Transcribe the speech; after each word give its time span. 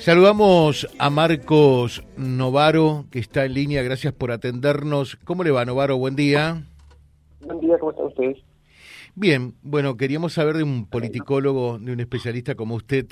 Saludamos 0.00 0.88
a 0.98 1.10
Marcos 1.10 2.02
Novaro, 2.16 3.04
que 3.10 3.18
está 3.18 3.44
en 3.44 3.52
línea. 3.52 3.82
Gracias 3.82 4.14
por 4.14 4.32
atendernos. 4.32 5.16
¿Cómo 5.24 5.44
le 5.44 5.50
va, 5.50 5.66
Novaro? 5.66 5.98
Buen 5.98 6.16
día. 6.16 6.64
Buen 7.42 7.60
día, 7.60 7.76
¿cómo 7.78 7.90
están 7.90 8.06
ustedes? 8.06 8.38
Bien, 9.14 9.54
bueno, 9.62 9.98
queríamos 9.98 10.32
saber 10.32 10.56
de 10.56 10.62
un 10.62 10.86
politicólogo, 10.86 11.78
de 11.78 11.92
un 11.92 12.00
especialista 12.00 12.54
como 12.54 12.76
usted, 12.76 13.08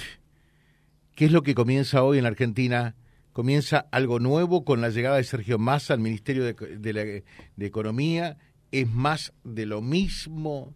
¿qué 1.14 1.27
es 1.27 1.30
lo 1.30 1.43
que 1.43 1.54
comienza 1.54 2.03
hoy 2.03 2.16
en 2.16 2.22
la 2.22 2.30
Argentina? 2.30 2.96
¿Comienza 3.34 3.86
algo 3.93 4.18
nuevo 4.18 4.64
con 4.64 4.80
la 4.80 4.89
llegada 4.89 5.16
de 5.16 5.25
Sergio 5.25 5.59
Massa 5.59 5.93
al 5.93 6.00
Ministerio 6.00 6.43
de, 6.43 7.23
de 7.57 7.66
Economía? 7.66 8.39
¿Es 8.73 8.89
más 8.89 9.34
de 9.45 9.66
lo 9.66 9.82
mismo? 9.82 10.75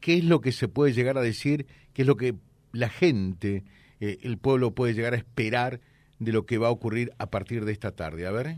¿Qué 0.00 0.18
es 0.18 0.24
lo 0.24 0.42
que 0.42 0.52
se 0.52 0.68
puede 0.68 0.92
llegar 0.92 1.16
a 1.16 1.22
decir? 1.22 1.66
¿Qué 1.94 2.02
es 2.02 2.08
lo 2.08 2.16
que 2.16 2.34
la 2.72 2.90
gente 2.90 3.64
eh, 4.00 4.18
el 4.22 4.38
pueblo 4.38 4.72
puede 4.72 4.94
llegar 4.94 5.14
a 5.14 5.16
esperar 5.16 5.80
de 6.18 6.32
lo 6.32 6.46
que 6.46 6.58
va 6.58 6.68
a 6.68 6.70
ocurrir 6.70 7.12
a 7.18 7.26
partir 7.26 7.64
de 7.64 7.72
esta 7.72 7.92
tarde? 7.92 8.26
A 8.26 8.30
ver. 8.30 8.56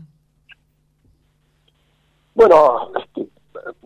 Bueno, 2.35 2.91
este, 2.99 3.27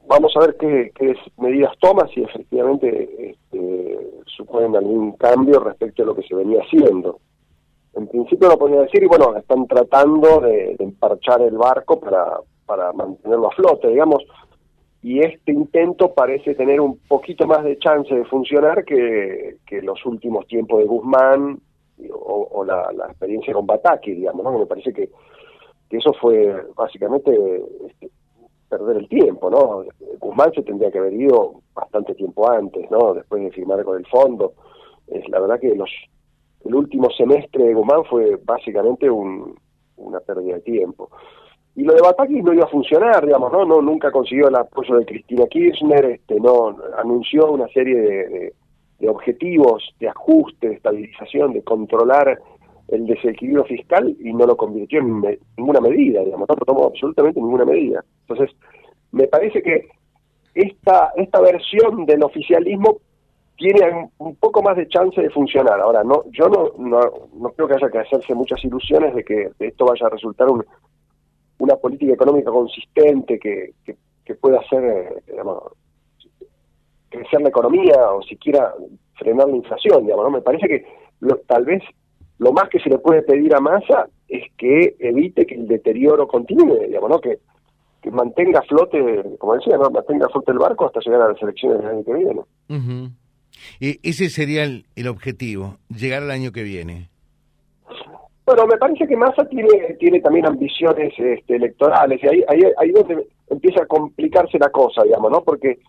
vamos 0.07 0.33
a 0.35 0.39
ver 0.41 0.57
qué, 0.59 0.91
medidas 1.37 1.73
toma, 1.79 2.07
si 2.13 2.21
efectivamente 2.21 3.31
este, 3.31 3.97
suponen 4.25 4.75
algún 4.75 5.13
cambio 5.13 5.59
respecto 5.59 6.03
a 6.03 6.07
lo 6.07 6.15
que 6.15 6.23
se 6.23 6.35
venía 6.35 6.61
haciendo. 6.61 7.19
En 7.93 8.07
principio 8.07 8.49
lo 8.49 8.57
podría 8.57 8.81
decir, 8.81 9.03
y 9.03 9.07
bueno, 9.07 9.35
están 9.35 9.67
tratando 9.67 10.39
de, 10.41 10.75
de 10.77 10.83
emparchar 10.83 11.41
el 11.41 11.57
barco 11.57 11.99
para, 11.99 12.39
para 12.65 12.93
mantenerlo 12.93 13.47
a 13.47 13.55
flote, 13.55 13.89
digamos 13.89 14.23
y 15.03 15.19
este 15.19 15.51
intento 15.51 16.13
parece 16.13 16.53
tener 16.53 16.79
un 16.79 16.99
poquito 17.07 17.47
más 17.47 17.63
de 17.63 17.77
chance 17.79 18.13
de 18.13 18.25
funcionar 18.25 18.85
que, 18.85 19.57
los 19.81 20.05
últimos 20.05 20.45
tiempos 20.47 20.79
de 20.79 20.85
Guzmán 20.85 21.59
o, 22.11 22.63
la, 22.63 22.91
experiencia 23.09 23.53
con 23.53 23.65
Bataki, 23.65 24.13
digamos, 24.13 24.43
¿no? 24.43 24.59
Me 24.59 24.65
parece 24.65 24.93
que, 24.93 25.09
eso 25.89 26.13
fue 26.13 26.67
básicamente 26.75 27.31
este, 27.87 28.09
perder 28.69 28.97
el 28.97 29.09
tiempo, 29.09 29.49
¿no? 29.49 29.83
Guzmán 30.19 30.53
se 30.53 30.61
tendría 30.61 30.91
que 30.91 30.99
haber 30.99 31.13
ido 31.13 31.61
bastante 31.73 32.13
tiempo 32.13 32.49
antes, 32.49 32.89
¿no? 32.91 33.13
Después 33.13 33.43
de 33.43 33.51
firmar 33.51 33.83
con 33.83 33.97
el 33.97 34.05
fondo. 34.05 34.53
Es 35.07 35.27
la 35.29 35.39
verdad 35.39 35.59
que 35.59 35.75
los 35.75 35.89
el 36.63 36.75
último 36.75 37.09
semestre 37.09 37.65
de 37.65 37.73
Guzmán 37.73 38.05
fue 38.05 38.39
básicamente 38.45 39.09
un, 39.09 39.55
una 39.97 40.19
pérdida 40.19 40.55
de 40.55 40.61
tiempo. 40.61 41.09
Y 41.75 41.83
lo 41.83 41.93
de 41.93 42.01
Bataki 42.01 42.41
no 42.41 42.53
iba 42.53 42.65
a 42.65 42.69
funcionar, 42.69 43.25
digamos, 43.25 43.51
¿no? 43.51 43.65
no 43.65 43.81
Nunca 43.81 44.11
consiguió 44.11 44.49
el 44.49 44.55
apoyo 44.55 44.97
de 44.97 45.05
Cristina 45.05 45.45
Kirchner, 45.47 46.05
este, 46.05 46.39
no 46.39 46.75
anunció 46.97 47.49
una 47.51 47.67
serie 47.69 47.95
de, 47.95 48.53
objetivos 49.07 49.83
de 49.99 50.09
ajuste, 50.09 50.69
de 50.69 50.75
estabilización, 50.75 51.53
de 51.53 51.63
controlar 51.63 52.39
el 52.89 53.07
desequilibrio 53.07 53.63
fiscal 53.63 54.15
y 54.19 54.31
no 54.31 54.45
lo 54.45 54.55
convirtió 54.55 54.99
en 54.99 55.39
ninguna 55.57 55.81
medida, 55.81 56.23
digamos, 56.23 56.47
no 56.47 56.55
tomó 56.55 56.85
absolutamente 56.85 57.39
ninguna 57.39 57.65
medida. 57.65 58.03
Entonces, 58.27 58.55
me 59.11 59.27
parece 59.27 59.63
que 59.63 59.87
esta, 60.53 61.13
esta 61.15 61.41
versión 61.41 62.05
del 62.05 62.23
oficialismo 62.23 62.97
tiene 63.55 64.09
un, 64.17 64.35
poco 64.35 64.61
más 64.61 64.75
de 64.77 64.87
chance 64.87 65.19
de 65.19 65.29
funcionar. 65.29 65.79
Ahora, 65.79 66.03
no, 66.03 66.23
yo 66.31 66.47
no, 66.49 66.71
no, 66.77 66.99
no 67.33 67.49
creo 67.51 67.67
que 67.67 67.75
haya 67.75 67.89
que 67.89 67.99
hacerse 67.99 68.35
muchas 68.35 68.63
ilusiones 68.63 69.15
de 69.15 69.23
que 69.23 69.49
esto 69.59 69.85
vaya 69.85 70.07
a 70.07 70.09
resultar 70.09 70.49
un, 70.49 70.63
una 71.61 71.75
política 71.75 72.13
económica 72.13 72.49
consistente 72.51 73.39
que, 73.39 73.73
que, 73.85 73.95
pueda 74.35 74.59
hacer 74.59 74.81
eh, 74.81 75.35
crecer 77.09 77.41
la 77.41 77.49
economía 77.49 78.11
o 78.13 78.21
siquiera 78.23 78.73
frenar 79.15 79.49
la 79.49 79.57
inflación, 79.57 80.03
digamos, 80.03 80.23
¿no? 80.23 80.31
Me 80.31 80.41
parece 80.41 80.67
que 80.69 80.85
tal 81.47 81.65
vez 81.65 81.83
lo 82.37 82.53
más 82.53 82.69
que 82.69 82.79
se 82.79 82.89
le 82.89 82.97
puede 82.97 83.23
pedir 83.23 83.53
a 83.53 83.59
Massa 83.59 84.07
es 84.29 84.43
que 84.57 84.95
evite 84.99 85.45
que 85.45 85.55
el 85.55 85.67
deterioro 85.67 86.27
continúe, 86.27 86.87
digamos, 86.87 87.09
¿no? 87.09 87.19
Que, 87.19 87.39
que 88.01 88.09
mantenga 88.09 88.61
flote, 88.63 89.21
como 89.37 89.55
decía, 89.55 89.77
¿no? 89.77 89.91
Mantenga 89.91 90.29
flote 90.29 90.51
el 90.53 90.59
barco 90.59 90.87
hasta 90.87 91.01
llegar 91.01 91.21
a 91.21 91.33
las 91.33 91.41
elecciones 91.43 91.79
del 91.79 91.87
año 91.87 92.03
que 92.03 92.13
viene. 92.13 93.11
y 93.81 94.09
ese 94.09 94.29
sería 94.29 94.63
el, 94.63 94.85
el 94.95 95.07
objetivo, 95.09 95.77
llegar 95.89 96.23
al 96.23 96.31
año 96.31 96.53
que 96.53 96.63
viene. 96.63 97.10
Bueno, 98.53 98.67
me 98.67 98.77
parece 98.77 99.07
que 99.07 99.15
Massa 99.15 99.45
tiene, 99.45 99.95
tiene 99.97 100.19
también 100.19 100.45
ambiciones 100.45 101.13
este, 101.17 101.55
electorales 101.55 102.21
y 102.21 102.27
ahí, 102.27 102.43
ahí, 102.49 102.59
ahí 102.79 102.91
donde 102.91 103.25
empieza 103.49 103.83
a 103.83 103.85
complicarse 103.85 104.59
la 104.59 104.69
cosa, 104.69 105.03
digamos, 105.03 105.31
¿no? 105.31 105.41
Porque 105.41 105.79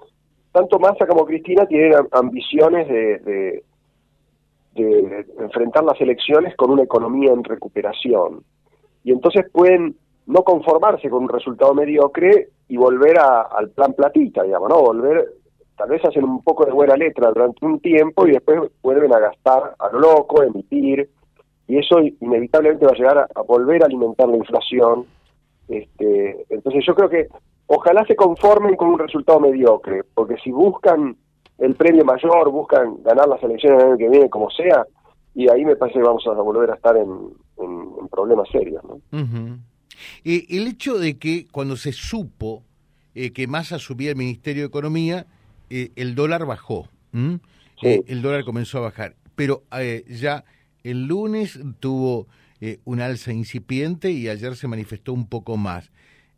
tanto 0.53 0.79
Massa 0.79 1.05
como 1.09 1.27
Cristina 1.27 1.67
tienen 1.67 1.95
ambiciones 2.13 2.87
de, 2.87 3.65
de, 4.77 5.27
enfrentar 5.41 5.83
las 5.83 6.01
elecciones 6.01 6.55
con 6.55 6.71
una 6.71 6.85
economía 6.85 7.33
en 7.33 7.43
recuperación. 7.43 8.45
Y 9.03 9.11
entonces 9.11 9.45
pueden 9.51 9.97
no 10.27 10.45
conformarse 10.45 11.11
con 11.11 11.25
un 11.25 11.31
resultado 11.31 11.75
mediocre 11.75 12.51
y 12.69 12.77
volver 12.77 13.19
al 13.19 13.71
plan 13.71 13.93
platita, 13.95 14.45
digamos, 14.45 14.69
¿no? 14.69 14.83
Volver, 14.83 15.33
tal 15.77 15.89
vez 15.89 16.05
hacen 16.05 16.23
un 16.23 16.45
poco 16.45 16.65
de 16.65 16.71
buena 16.71 16.95
letra 16.95 17.33
durante 17.33 17.67
un 17.67 17.81
tiempo 17.81 18.25
y 18.25 18.31
después 18.31 18.71
vuelven 18.81 19.13
a 19.13 19.19
gastar 19.19 19.75
a 19.81 19.89
lo 19.91 19.99
loco, 19.99 20.45
emitir 20.45 21.11
y 21.69 21.79
eso 21.79 22.01
inevitablemente 22.21 22.87
va 22.87 22.93
a 22.93 22.97
llegar 22.97 23.19
a, 23.35 23.43
volver 23.43 23.83
a 23.83 23.87
alimentar 23.87 24.29
la 24.29 24.37
inflación. 24.37 25.07
Este, 25.69 26.45
entonces 26.51 26.85
yo 26.87 26.95
creo 26.95 27.09
que 27.09 27.29
ojalá 27.67 28.05
se 28.07 28.17
conformen 28.17 28.77
con 28.77 28.89
un 28.89 28.99
resultado 28.99 29.41
mediocre, 29.41 30.03
porque 30.15 30.37
si 30.43 30.51
buscan 30.51 31.17
el 31.59 31.75
premio 31.75 32.05
mayor, 32.05 32.51
buscan 32.51 33.03
ganar 33.03 33.29
las 33.29 33.43
elecciones 33.43 33.83
el 33.83 33.89
año 33.89 33.99
que 33.99 34.09
viene 34.09 34.29
como 34.29 34.51
sea, 34.51 34.87
y 35.35 35.49
ahí 35.49 35.65
me 35.65 35.77
parece 35.77 35.99
que 35.99 36.05
vamos 36.05 36.27
a 36.27 36.33
volver 36.33 36.71
a 36.71 36.75
estar 36.75 36.97
en, 36.97 37.09
problemas 38.11 38.49
serios. 38.51 38.83
¿no? 38.85 39.01
el 40.25 40.67
hecho 40.67 40.99
de 40.99 41.17
que 41.17 41.47
cuando 41.51 41.77
se 41.77 41.93
supo 41.93 42.63
eh, 43.15 43.33
que 43.33 43.47
Massa 43.47 43.79
subía 43.79 44.11
el 44.11 44.17
Ministerio 44.17 44.63
de 44.63 44.69
Economía, 44.69 45.27
eh, 45.71 45.91
el 45.97 46.15
dólar 46.15 46.45
bajó, 46.45 46.89
eh, 47.15 48.03
el 48.07 48.23
dólar 48.23 48.45
comenzó 48.45 48.79
a 48.79 48.83
bajar, 48.83 49.15
pero 49.35 49.63
ya 50.09 50.45
el 50.85 51.07
lunes 51.07 51.61
tuvo 51.81 52.27
eh, 52.61 52.79
un 52.85 53.01
alza 53.01 53.33
incipiente 53.33 54.11
y 54.11 54.29
ayer 54.29 54.55
se 54.55 54.69
manifestó 54.69 55.13
un 55.13 55.29
poco 55.29 55.57
más. 55.57 55.91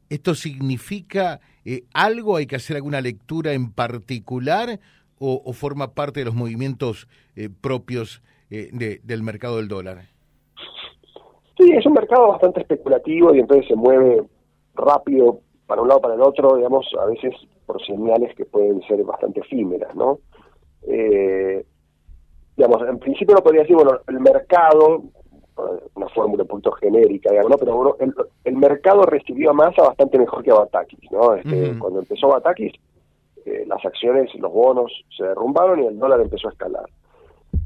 ¿Esto 0.08 0.34
significa 0.34 1.40
eh, 1.64 1.84
algo? 1.92 2.36
¿Hay 2.36 2.46
que 2.46 2.56
hacer 2.56 2.76
alguna 2.76 3.00
lectura 3.00 3.52
en 3.52 3.72
particular 3.72 4.80
o, 5.18 5.52
forma 5.52 5.94
parte 5.94 6.20
de 6.20 6.26
los 6.26 6.34
movimientos 6.34 7.08
eh, 7.36 7.48
propios 7.48 8.22
del 8.50 9.22
mercado 9.22 9.56
del 9.56 9.68
dólar? 9.68 10.02
Sí, 11.58 11.70
es 11.72 11.86
un 11.86 11.94
mercado 11.94 12.28
bastante 12.28 12.60
especulativo 12.60 13.34
y 13.34 13.40
entonces 13.40 13.66
se 13.66 13.74
mueve 13.74 14.22
rápido 14.74 15.40
para 15.66 15.80
un 15.80 15.88
lado 15.88 16.00
para 16.00 16.14
el 16.14 16.20
otro, 16.20 16.56
digamos, 16.56 16.86
a 17.00 17.06
veces 17.06 17.34
por 17.66 17.84
señales 17.84 18.34
que 18.36 18.44
pueden 18.44 18.82
ser 18.82 19.02
bastante 19.04 19.40
efímeras, 19.40 19.94
¿no? 19.94 20.18
Digamos, 22.56 22.82
en 22.88 22.98
principio 22.98 23.34
no 23.34 23.42
podría 23.42 23.62
decir, 23.62 23.76
bueno, 23.76 23.98
el 24.06 24.20
mercado, 24.20 25.02
una 25.94 26.08
fórmula 26.08 26.42
un 26.42 26.48
poquito 26.48 26.72
genérica, 26.72 27.30
digamos, 27.30 27.50
¿no? 27.50 27.58
pero 27.58 27.76
bueno, 27.76 27.96
el, 28.44 28.56
mercado 28.56 29.02
recibió 29.02 29.50
a 29.50 29.54
Massa 29.54 29.82
bastante 29.82 30.18
mejor 30.18 30.42
que 30.42 30.50
a 30.50 30.54
Batakis, 30.54 31.10
¿no? 31.10 31.34
Este, 31.34 31.78
Cuando 31.78 32.00
empezó 32.00 32.28
Batakis, 32.28 32.72
eh, 33.44 33.64
las 33.66 33.84
acciones, 33.84 34.34
los 34.36 34.52
bonos 34.52 34.92
se 35.16 35.24
derrumbaron 35.24 35.82
y 35.82 35.86
el 35.86 35.98
dólar 35.98 36.20
empezó 36.20 36.48
a 36.48 36.52
escalar. 36.52 36.84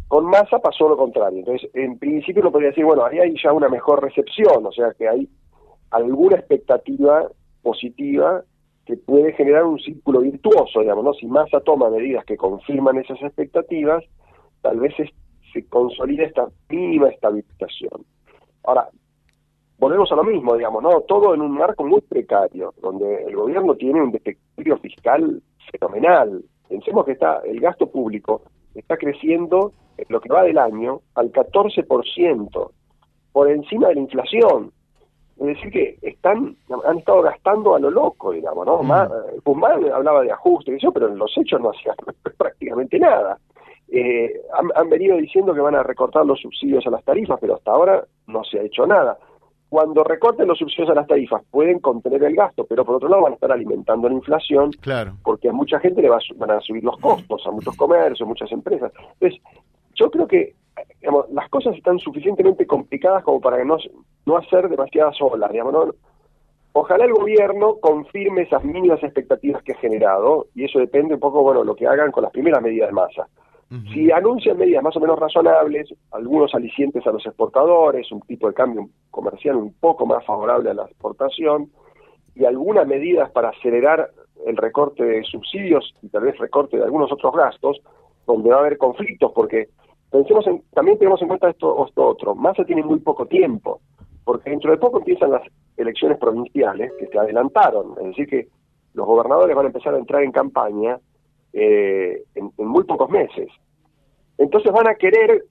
Con 0.08 0.24
Massa 0.24 0.58
pasó 0.58 0.88
lo 0.88 0.96
contrario, 0.96 1.38
entonces 1.40 1.70
en 1.74 1.98
principio 1.98 2.42
no 2.42 2.50
podría 2.50 2.70
decir, 2.70 2.84
bueno, 2.84 3.04
ahí 3.04 3.18
hay 3.18 3.34
ya 3.42 3.52
una 3.52 3.68
mejor 3.68 4.02
recepción, 4.02 4.64
o 4.64 4.72
sea 4.72 4.92
que 4.96 5.08
hay 5.08 5.28
alguna 5.90 6.36
expectativa 6.36 7.28
positiva 7.62 8.42
que 8.86 8.96
puede 8.96 9.34
generar 9.34 9.64
un 9.64 9.78
círculo 9.78 10.20
virtuoso, 10.20 10.80
digamos, 10.80 11.04
¿no? 11.04 11.12
Si 11.12 11.26
Massa 11.26 11.60
toma 11.60 11.90
medidas 11.90 12.24
que 12.24 12.38
confirman 12.38 12.96
esas 12.96 13.20
expectativas, 13.20 14.02
tal 14.62 14.78
vez 14.80 14.94
se 15.52 15.66
consolida 15.68 16.24
esta 16.24 16.48
mínima 16.68 17.08
estabilización. 17.08 18.04
Ahora, 18.64 18.88
volvemos 19.78 20.10
a 20.12 20.16
lo 20.16 20.24
mismo, 20.24 20.56
digamos, 20.56 20.82
¿no? 20.82 21.00
Todo 21.02 21.34
en 21.34 21.40
un 21.40 21.52
marco 21.52 21.84
muy 21.84 22.00
precario, 22.02 22.74
donde 22.80 23.24
el 23.24 23.34
gobierno 23.36 23.74
tiene 23.74 24.02
un 24.02 24.12
desequilibrio 24.12 24.78
fiscal 24.78 25.42
fenomenal. 25.70 26.44
Pensemos 26.68 27.04
que 27.04 27.12
está 27.12 27.40
el 27.44 27.60
gasto 27.60 27.86
público 27.86 28.42
está 28.74 28.96
creciendo 28.96 29.72
en 29.96 30.06
lo 30.08 30.20
que 30.20 30.32
va 30.32 30.44
del 30.44 30.58
año 30.58 31.00
al 31.14 31.32
14%, 31.32 32.70
por 33.32 33.50
encima 33.50 33.88
de 33.88 33.94
la 33.94 34.00
inflación. 34.00 34.72
Es 35.38 35.46
decir, 35.46 35.70
que 35.70 35.98
están 36.02 36.56
han 36.84 36.98
estado 36.98 37.22
gastando 37.22 37.76
a 37.76 37.78
lo 37.78 37.90
loco, 37.90 38.32
digamos, 38.32 38.66
¿no? 38.66 38.82
Mm. 38.82 38.92
Eh, 38.92 39.92
hablaba 39.92 40.22
de 40.22 40.32
ajuste, 40.32 40.76
pero 40.92 41.08
en 41.08 41.18
los 41.18 41.32
hechos 41.38 41.60
no 41.60 41.70
hacía 41.70 41.94
prácticamente 42.38 42.98
nada. 42.98 43.38
Eh, 43.90 44.42
han, 44.74 44.90
venido 44.90 45.16
diciendo 45.16 45.54
que 45.54 45.60
van 45.60 45.74
a 45.74 45.82
recortar 45.82 46.26
los 46.26 46.40
subsidios 46.40 46.86
a 46.86 46.90
las 46.90 47.04
tarifas, 47.04 47.38
pero 47.40 47.56
hasta 47.56 47.70
ahora 47.70 48.04
no 48.26 48.44
se 48.44 48.58
ha 48.58 48.62
hecho 48.62 48.86
nada. 48.86 49.18
Cuando 49.68 50.02
recorten 50.02 50.48
los 50.48 50.58
subsidios 50.58 50.90
a 50.90 50.94
las 50.94 51.06
tarifas 51.06 51.42
pueden 51.50 51.78
contener 51.78 52.22
el 52.24 52.34
gasto, 52.34 52.64
pero 52.64 52.84
por 52.84 52.96
otro 52.96 53.08
lado 53.08 53.22
van 53.22 53.32
a 53.32 53.34
estar 53.34 53.52
alimentando 53.52 54.08
la 54.08 54.14
inflación, 54.14 54.70
claro. 54.80 55.12
porque 55.22 55.48
a 55.48 55.52
mucha 55.52 55.78
gente 55.80 56.02
le 56.02 56.08
van 56.08 56.50
a 56.50 56.60
subir 56.60 56.84
los 56.84 56.98
costos, 56.98 57.46
a 57.46 57.50
muchos 57.50 57.76
comercios, 57.76 58.28
muchas 58.28 58.50
empresas. 58.52 58.92
Entonces, 59.14 59.40
yo 59.94 60.10
creo 60.10 60.26
que 60.26 60.54
digamos, 61.00 61.30
las 61.30 61.48
cosas 61.48 61.76
están 61.76 61.98
suficientemente 61.98 62.66
complicadas 62.66 63.22
como 63.24 63.40
para 63.40 63.62
no, 63.64 63.76
no 64.26 64.36
hacer 64.36 64.68
demasiadas 64.68 65.16
olas, 65.20 65.50
digamos, 65.50 65.72
¿no? 65.72 65.94
Ojalá 66.72 67.06
el 67.06 67.12
gobierno 67.12 67.76
confirme 67.80 68.42
esas 68.42 68.62
mínimas 68.62 69.02
expectativas 69.02 69.62
que 69.62 69.72
ha 69.72 69.78
generado, 69.78 70.46
y 70.54 70.64
eso 70.64 70.78
depende 70.78 71.14
un 71.14 71.20
poco, 71.20 71.42
bueno, 71.42 71.64
lo 71.64 71.74
que 71.74 71.86
hagan 71.86 72.12
con 72.12 72.22
las 72.22 72.32
primeras 72.32 72.62
medidas 72.62 72.88
de 72.88 72.94
masa. 72.94 73.28
Si 73.92 74.10
anuncian 74.10 74.56
medidas 74.56 74.82
más 74.82 74.96
o 74.96 75.00
menos 75.00 75.18
razonables, 75.18 75.92
algunos 76.12 76.54
alicientes 76.54 77.06
a 77.06 77.10
los 77.10 77.24
exportadores, 77.26 78.10
un 78.10 78.22
tipo 78.22 78.48
de 78.48 78.54
cambio 78.54 78.88
comercial 79.10 79.56
un 79.56 79.74
poco 79.74 80.06
más 80.06 80.24
favorable 80.24 80.70
a 80.70 80.74
la 80.74 80.84
exportación, 80.84 81.70
y 82.34 82.46
algunas 82.46 82.86
medidas 82.86 83.30
para 83.30 83.50
acelerar 83.50 84.10
el 84.46 84.56
recorte 84.56 85.04
de 85.04 85.22
subsidios 85.24 85.94
y 86.00 86.08
tal 86.08 86.22
vez 86.22 86.38
recorte 86.38 86.78
de 86.78 86.84
algunos 86.84 87.12
otros 87.12 87.34
gastos, 87.34 87.78
donde 88.26 88.48
va 88.48 88.56
a 88.56 88.60
haber 88.60 88.78
conflictos, 88.78 89.32
porque 89.34 89.68
pensemos 90.10 90.46
en, 90.46 90.62
también 90.72 90.98
tenemos 90.98 91.20
en 91.20 91.28
cuenta 91.28 91.50
esto, 91.50 91.86
esto 91.86 92.06
otro, 92.06 92.34
Massa 92.34 92.64
tiene 92.64 92.82
muy 92.82 93.00
poco 93.00 93.26
tiempo, 93.26 93.80
porque 94.24 94.50
dentro 94.50 94.70
de 94.70 94.78
poco 94.78 94.98
empiezan 94.98 95.32
las 95.32 95.42
elecciones 95.76 96.18
provinciales 96.18 96.92
que 96.98 97.06
se 97.06 97.18
adelantaron, 97.18 97.94
es 97.98 98.06
decir 98.08 98.28
que 98.28 98.48
los 98.94 99.06
gobernadores 99.06 99.54
van 99.54 99.66
a 99.66 99.68
empezar 99.68 99.94
a 99.94 99.98
entrar 99.98 100.22
en 100.22 100.32
campaña 100.32 100.98
eh, 101.58 102.22
en, 102.34 102.52
muy 102.56 102.84
pocos 102.84 103.10
meses. 103.10 103.48
Entonces 104.38 104.72
van 104.72 104.88
a 104.88 104.94
querer 104.94 105.44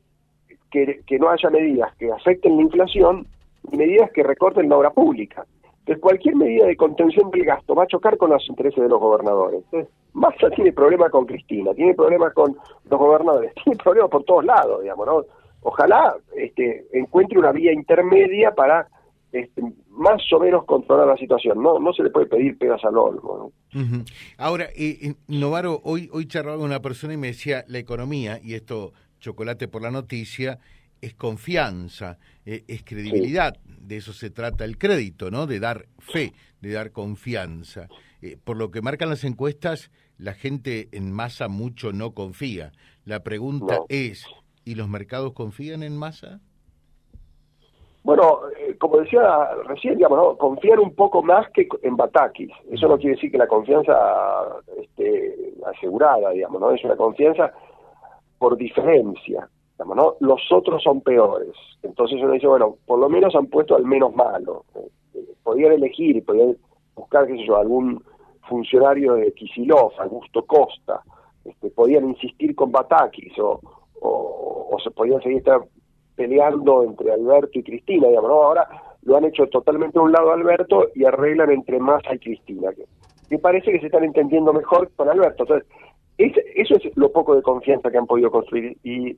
que, 0.71 1.01
que 1.05 1.19
no 1.19 1.29
haya 1.29 1.49
medidas 1.49 1.95
que 1.97 2.11
afecten 2.11 2.55
la 2.55 2.63
inflación 2.63 3.27
y 3.71 3.77
medidas 3.77 4.11
que 4.11 4.23
recorten 4.23 4.69
la 4.69 4.77
obra 4.77 4.91
pública. 4.91 5.45
Entonces 5.79 6.01
cualquier 6.01 6.35
medida 6.35 6.65
de 6.65 6.75
contención 6.75 7.31
del 7.31 7.45
gasto 7.45 7.75
va 7.75 7.83
a 7.83 7.87
chocar 7.87 8.17
con 8.17 8.29
los 8.29 8.47
intereses 8.49 8.81
de 8.81 8.89
los 8.89 8.99
gobernadores. 8.99 9.63
Entonces, 9.65 9.89
Massa 10.13 10.49
tiene 10.49 10.73
problemas 10.73 11.11
con 11.11 11.25
Cristina, 11.25 11.73
tiene 11.73 11.93
problemas 11.93 12.33
con 12.33 12.57
los 12.89 12.99
gobernadores, 12.99 13.53
tiene 13.63 13.77
problemas 13.81 14.09
por 14.09 14.23
todos 14.23 14.45
lados, 14.45 14.81
digamos, 14.81 15.07
¿no? 15.07 15.23
Ojalá 15.61 16.15
este, 16.35 16.85
encuentre 16.93 17.39
una 17.39 17.51
vía 17.51 17.73
intermedia 17.73 18.51
para 18.51 18.87
este, 19.39 19.61
más 19.89 20.21
o 20.31 20.39
menos 20.39 20.65
controlar 20.65 21.07
la 21.07 21.17
situación. 21.17 21.61
No, 21.61 21.79
no 21.79 21.93
se 21.93 22.03
le 22.03 22.09
puede 22.09 22.27
pedir 22.27 22.57
pedas 22.57 22.83
al 22.83 22.97
olmo. 22.97 23.51
Ahora, 24.37 24.65
eh, 24.75 24.97
eh, 25.01 25.15
Novaro, 25.27 25.81
hoy, 25.83 26.09
hoy 26.11 26.27
charlaba 26.27 26.57
con 26.57 26.65
una 26.65 26.81
persona 26.81 27.13
y 27.13 27.17
me 27.17 27.27
decía 27.27 27.63
la 27.67 27.79
economía, 27.79 28.39
y 28.43 28.53
esto, 28.53 28.93
chocolate 29.19 29.67
por 29.67 29.81
la 29.81 29.91
noticia, 29.91 30.59
es 31.01 31.13
confianza, 31.13 32.17
eh, 32.45 32.63
es 32.67 32.83
credibilidad. 32.83 33.57
De 33.65 33.97
eso 33.97 34.13
se 34.13 34.29
trata 34.29 34.65
el 34.65 34.77
crédito, 34.77 35.31
¿no? 35.31 35.47
De 35.47 35.59
dar 35.59 35.85
fe, 35.99 36.33
de 36.61 36.71
dar 36.71 36.91
confianza. 36.91 37.87
por 38.43 38.57
lo 38.57 38.71
que 38.71 38.81
marcan 38.81 39.09
las 39.09 39.23
encuestas, 39.23 39.91
la 40.17 40.33
gente 40.33 40.89
en 40.91 41.11
masa 41.11 41.47
mucho 41.47 41.93
no 41.93 42.11
confía. 42.11 42.71
La 43.05 43.21
pregunta 43.23 43.79
es, 43.89 44.25
¿y 44.65 44.75
los 44.75 44.89
mercados 44.89 45.33
confían 45.33 45.83
en 45.83 45.95
masa? 45.95 46.41
Bueno, 48.07 48.39
eh, 48.57 48.66
como 48.79 48.97
decía 48.97 49.49
recién, 49.65 49.95
digamos, 49.95 50.17
¿no? 50.17 50.37
confían 50.37 50.79
un 50.79 50.93
poco 50.95 51.21
más 51.21 51.49
que 51.51 51.67
en 51.83 51.95
Batakis. 51.95 52.51
Eso 52.71 52.87
no 52.87 52.97
quiere 52.97 53.15
decir 53.15 53.31
que 53.31 53.37
la 53.37 53.47
confianza 53.47 53.93
esté 54.81 55.53
asegurada, 55.65 56.31
digamos, 56.31 56.61
¿no? 56.61 56.71
Es 56.71 56.83
una 56.83 56.95
confianza 56.95 57.51
por 58.37 58.57
diferencia, 58.57 59.49
digamos, 59.73 59.97
¿no? 59.97 60.15
Los 60.19 60.41
otros 60.51 60.83
son 60.83 61.01
peores. 61.01 61.53
Entonces 61.83 62.19
uno 62.21 62.33
dice, 62.33 62.47
bueno, 62.47 62.75
por 62.85 62.99
lo 62.99 63.09
menos 63.09 63.35
han 63.35 63.47
puesto 63.47 63.75
al 63.75 63.85
menos 63.85 64.15
malo. 64.15 64.65
Eh, 64.75 65.19
podían 65.43 65.73
elegir, 65.73 66.23
podían 66.25 66.57
buscar, 66.95 67.27
qué 67.27 67.37
sé 67.37 67.45
yo, 67.45 67.57
algún 67.57 68.03
funcionario 68.47 69.15
de 69.15 69.33
Kisilov, 69.33 69.91
Augusto 69.99 70.45
Costa, 70.45 71.01
este, 71.45 71.69
podían 71.69 72.09
insistir 72.09 72.55
con 72.55 72.71
Batakis 72.71 73.37
o, 73.39 73.59
o, 74.01 74.67
o 74.71 74.79
se 74.79 74.91
podían 74.91 75.21
seguir 75.21 75.43
peleando 76.17 76.83
entre 76.83 77.13
Alberto 77.13 77.59
y 77.59 77.63
Cristina, 77.63 78.09
digamos, 78.09 78.29
¿no? 78.29 78.43
Ahora 78.43 78.67
lo 79.03 79.15
han 79.15 79.23
hecho 79.23 79.47
totalmente 79.47 79.97
a 79.97 80.01
un 80.01 80.11
lado 80.11 80.33
Alberto 80.33 80.89
y 80.93 81.05
arreglan 81.05 81.51
entre 81.51 81.79
Massa 81.79 82.15
y 82.15 82.19
Cristina, 82.19 82.71
que, 82.73 82.83
me 83.29 83.39
parece 83.39 83.71
que 83.71 83.79
se 83.79 83.85
están 83.85 84.03
entendiendo 84.03 84.51
mejor 84.51 84.91
con 84.95 85.07
Alberto. 85.07 85.43
Entonces, 85.43 85.69
eso 86.17 86.75
es 86.75 86.97
lo 86.97 87.11
poco 87.11 87.35
de 87.35 87.41
confianza 87.41 87.91
que 87.91 87.97
han 87.97 88.07
podido 88.07 88.31
construir 88.31 88.77
y, 88.83 89.17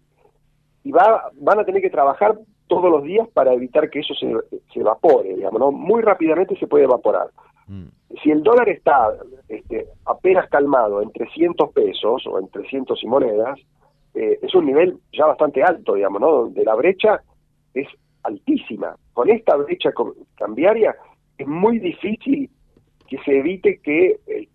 y 0.84 0.92
va, 0.92 1.32
van 1.36 1.60
a 1.60 1.66
tener 1.66 1.82
que 1.82 1.90
trabajar 1.90 2.38
todos 2.68 2.92
los 2.92 3.04
días 3.04 3.28
para 3.30 3.54
evitar 3.54 3.90
que 3.90 4.00
eso 4.00 4.14
se, 4.14 4.32
se 4.74 4.80
evapore, 4.80 5.36
digamos, 5.36 5.60
¿no? 5.60 5.72
Muy 5.72 6.02
rápidamente 6.02 6.56
se 6.58 6.68
puede 6.68 6.84
evaporar. 6.84 7.30
Mm. 7.68 7.88
Si 8.22 8.32
el 8.32 8.44
dólar 8.44 8.68
está 8.70 9.14
este, 9.48 9.88
apenas 10.06 10.50
calmado 10.50 11.02
en 11.02 11.12
300 11.12 11.72
pesos 11.72 12.26
o 12.28 12.40
en 12.40 12.50
300 12.50 13.02
y 13.04 13.08
monedas, 13.08 13.60
eh, 14.20 14.38
es 14.42 14.54
un 14.54 14.66
nivel 14.66 14.98
ya 15.14 15.28
bastante 15.28 15.64
alto, 15.64 15.94
digamos, 15.94 16.20
¿no? 16.20 16.30
Donde 16.30 16.66
la 16.66 16.76
brecha 16.76 17.22
es 17.74 17.88
altísima. 18.24 18.98
Con 19.14 19.30
esta 19.30 19.56
brecha 19.56 19.92
cambiaria 20.36 20.94
es 21.38 21.48
muy 21.48 21.80
difícil 21.80 22.50
que 23.08 23.18
se 23.20 23.40
evite 23.40 23.80
que 23.80 24.20
eh, 24.28 24.50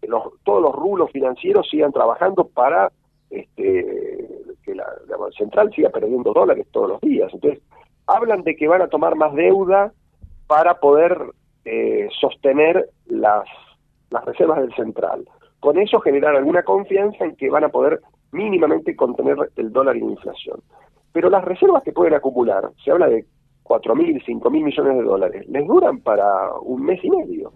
todos 0.44 0.61
los 0.61 0.75
rublos 0.75 1.11
financieros 1.12 1.66
sigan 1.70 1.93
trabajando 1.93 2.46
para 2.46 2.93
este, 3.31 4.28
que 4.64 4.75
la, 4.75 4.84
central 5.38 5.72
siga 5.75 5.88
perdiendo 5.88 6.34
dólares 6.34 6.66
todos 6.70 6.90
los 6.90 7.00
días. 7.00 7.32
Entonces, 7.32 7.62
hablan 8.06 8.43
de 8.43 8.56
que 8.56 8.69
van 8.69 8.82
a 8.82 8.88
tomar 8.88 9.16
más 9.16 9.32
deuda 9.32 9.94
para 10.46 10.78
poder 10.78 11.19
eh, 11.64 12.06
sostener 12.20 12.90
las, 13.06 13.49
las 14.11 14.26
reservas 14.26 14.61
del 14.61 14.75
central. 14.75 15.26
Con 15.58 15.78
eso 15.78 16.00
generar 16.00 16.37
alguna 16.37 16.64
confianza 16.64 17.25
en 17.25 17.34
que 17.37 17.49
van 17.49 17.64
a 17.64 17.70
poder 17.70 18.02
mínimamente 18.35 18.97
contener 18.97 19.37
el 19.57 19.73
dólar 19.73 19.97
la 19.97 20.05
inflación. 20.05 20.61
Pero 21.13 21.31
las 21.31 21.45
reservas 21.45 21.83
que 21.83 21.93
pueden 21.93 22.15
acumular, 22.15 22.71
se 22.85 22.91
habla 22.91 23.07
de 23.07 23.25
4.000, 23.63 24.25
5.000 24.25 24.51
millones 24.51 24.97
de 24.97 25.03
dólares, 25.03 25.49
les 25.49 25.67
duran 25.67 26.01
para 26.01 26.53
un 26.61 26.83
mes 26.83 27.03
y 27.03 27.11
medio, 27.11 27.53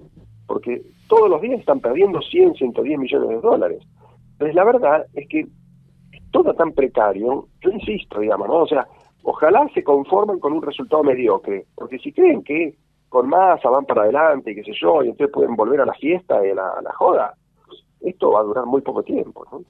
porque 0.47 0.81
todos 1.09 1.29
los 1.29 1.41
días 1.43 1.61
están 1.61 1.81
perdiendo 1.81 2.21
100, 2.23 2.55
110 2.55 2.99
millones 2.99 3.29
de 3.29 3.41
dólares. 3.41 3.83
Entonces 4.33 4.55
la 4.55 4.65
verdad 4.65 5.07
es 5.15 5.29
que 5.29 5.41
es 5.41 6.31
todo 6.31 6.55
tan 6.55 6.73
precario, 6.73 7.49
yo 7.61 7.71
insisto, 7.71 8.21
digamos, 8.21 8.49
¿no? 8.49 8.59
O 8.61 8.67
sea, 8.67 8.87
ojalá 9.23 9.69
se 9.75 9.83
conformen 9.83 10.39
con 10.39 10.53
un 10.53 10.63
resultado 10.63 11.03
mediocre, 11.03 11.67
porque 11.75 11.99
si 11.99 12.13
creen 12.13 12.43
que 12.43 12.75
con 13.09 13.29
masa 13.29 13.69
van 13.69 13.85
para 13.85 14.03
adelante 14.03 14.53
y 14.53 14.55
qué 14.55 14.65
sé 14.65 14.73
yo, 14.81 15.03
y 15.03 15.09
entonces 15.09 15.33
pueden 15.33 15.57
volver 15.57 15.81
a 15.81 15.87
la 15.87 15.95
fiesta 15.95 16.47
y 16.47 16.55
la, 16.55 16.69
a 16.79 16.83
la 16.83 16.93
joda, 16.93 17.35
esto 18.01 18.31
va 18.31 18.41
a 18.41 18.45
durar 18.45 18.67
muy 18.67 18.81
poco 18.83 19.03
tiempo, 19.03 19.45
¿no? 19.51 19.63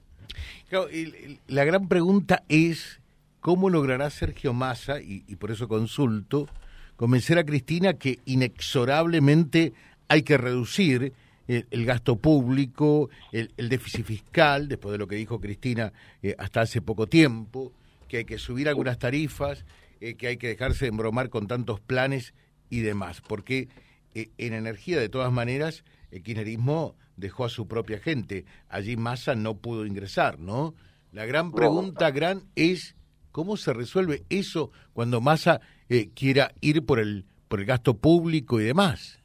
La 1.47 1.63
gran 1.63 1.87
pregunta 1.87 2.43
es 2.47 2.99
cómo 3.39 3.69
logrará 3.69 4.09
Sergio 4.09 4.53
Massa, 4.53 5.01
y, 5.01 5.21
por 5.35 5.51
eso 5.51 5.67
consulto, 5.67 6.47
convencer 6.95 7.37
a 7.37 7.45
Cristina 7.45 7.93
que 7.93 8.19
inexorablemente 8.25 9.73
hay 10.07 10.23
que 10.23 10.37
reducir 10.37 11.13
el, 11.47 11.85
gasto 11.85 12.15
público, 12.17 13.09
el, 13.31 13.69
déficit 13.69 14.05
fiscal, 14.05 14.67
después 14.67 14.91
de 14.91 14.97
lo 14.99 15.07
que 15.07 15.15
dijo 15.15 15.39
Cristina 15.39 15.91
eh, 16.21 16.35
hasta 16.37 16.61
hace 16.61 16.81
poco 16.81 17.07
tiempo, 17.07 17.71
que 18.07 18.17
hay 18.17 18.25
que 18.25 18.37
subir 18.37 18.69
algunas 18.69 18.99
tarifas, 18.99 19.65
eh, 20.01 20.15
que 20.15 20.27
hay 20.27 20.37
que 20.37 20.49
dejarse 20.49 20.85
de 20.85 20.89
embromar 20.89 21.29
con 21.29 21.47
tantos 21.47 21.79
planes 21.79 22.33
y 22.69 22.81
demás, 22.81 23.21
porque 23.21 23.67
en 24.13 24.53
energía, 24.53 24.99
de 24.99 25.09
todas 25.09 25.31
maneras, 25.31 25.83
el 26.11 26.23
kirchnerismo 26.23 26.95
dejó 27.17 27.45
a 27.45 27.49
su 27.49 27.67
propia 27.67 27.99
gente. 27.99 28.45
Allí 28.69 28.97
Massa 28.97 29.35
no 29.35 29.55
pudo 29.55 29.85
ingresar, 29.85 30.39
¿no? 30.39 30.73
La 31.11 31.25
gran 31.25 31.51
pregunta 31.51 32.11
gran 32.11 32.43
es 32.55 32.95
cómo 33.31 33.57
se 33.57 33.73
resuelve 33.73 34.23
eso 34.29 34.71
cuando 34.93 35.21
Massa 35.21 35.61
eh, 35.89 36.09
quiera 36.13 36.51
ir 36.61 36.85
por 36.85 36.99
el 36.99 37.25
por 37.47 37.59
el 37.59 37.65
gasto 37.65 37.95
público 37.95 38.61
y 38.61 38.63
demás. 38.63 39.19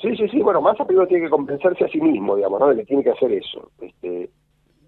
Sí, 0.00 0.16
sí, 0.16 0.28
sí. 0.28 0.40
Bueno, 0.40 0.60
Massa 0.60 0.84
primero 0.84 1.06
tiene 1.06 1.24
que 1.24 1.30
compensarse 1.30 1.84
a 1.84 1.88
sí 1.88 2.00
mismo, 2.00 2.36
digamos, 2.36 2.58
¿no? 2.58 2.74
que 2.74 2.84
tiene 2.84 3.04
que 3.04 3.10
hacer 3.10 3.32
eso. 3.32 3.70
Este, 3.80 4.30